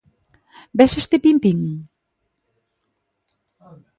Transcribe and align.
Ves 0.77 0.93
este 1.01 1.17
pinpín? 1.25 1.59